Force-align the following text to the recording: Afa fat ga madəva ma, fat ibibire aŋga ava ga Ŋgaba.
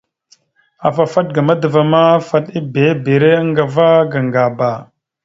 Afa 0.87 1.03
fat 1.11 1.27
ga 1.35 1.41
madəva 1.47 1.81
ma, 1.91 2.01
fat 2.27 2.45
ibibire 2.57 3.29
aŋga 3.41 3.63
ava 3.67 3.87
ga 4.11 4.19
Ŋgaba. 4.27 4.71